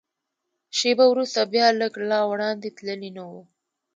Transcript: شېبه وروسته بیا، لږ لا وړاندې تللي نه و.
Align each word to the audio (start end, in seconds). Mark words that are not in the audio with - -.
شېبه 0.77 1.05
وروسته 1.09 1.41
بیا، 1.53 1.67
لږ 1.79 1.93
لا 2.09 2.19
وړاندې 2.31 2.69
تللي 2.77 3.09
نه 3.17 3.23
و. 3.31 3.33